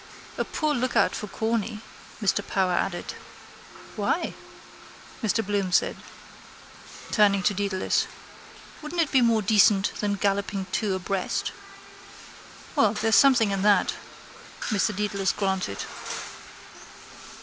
—A 0.39 0.43
poor 0.43 0.73
lookout 0.73 1.13
for 1.15 1.27
Corny, 1.27 1.79
Mr 2.23 2.41
Power 2.47 2.71
added. 2.73 3.13
—Why? 3.95 4.33
Mr 5.21 5.45
Bloom 5.45 5.67
asked, 5.67 5.95
turning 7.11 7.43
to 7.43 7.53
Mr 7.53 7.57
Dedalus. 7.69 8.07
Wouldn't 8.81 8.99
it 8.99 9.11
be 9.11 9.21
more 9.21 9.43
decent 9.43 9.93
than 9.99 10.15
galloping 10.15 10.65
two 10.71 10.95
abreast? 10.95 11.51
—Well, 12.75 12.93
there's 12.95 13.13
something 13.15 13.51
in 13.51 13.61
that, 13.61 13.93
Mr 14.71 14.89
Dedalus 14.95 15.33
granted. 15.33 15.83